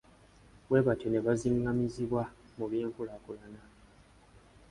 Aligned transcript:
Bwebatyo 0.67 1.07
ne 1.09 1.19
baziŋŋamizibwa 1.25 2.23
mu 2.57 2.65
byenkulaakulana. 2.69 3.61